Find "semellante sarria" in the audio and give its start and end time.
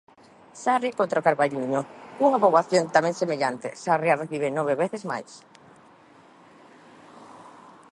3.21-4.19